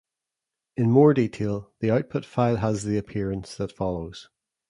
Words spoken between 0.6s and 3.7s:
In more detail, the output file has the appearance